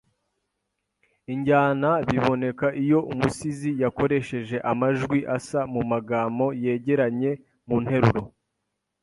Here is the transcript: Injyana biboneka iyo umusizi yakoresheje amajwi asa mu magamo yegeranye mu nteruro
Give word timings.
Injyana 1.33 1.89
biboneka 2.07 2.67
iyo 2.83 2.99
umusizi 3.11 3.69
yakoresheje 3.83 4.57
amajwi 4.71 5.19
asa 5.37 5.59
mu 5.73 5.81
magamo 5.91 6.47
yegeranye 6.63 7.31
mu 7.67 7.77
nteruro 7.83 8.21